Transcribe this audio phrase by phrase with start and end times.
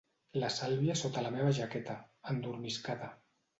[0.43, 1.99] La Sàlvia sota la meva jaqueta,
[2.35, 3.15] endormiscada.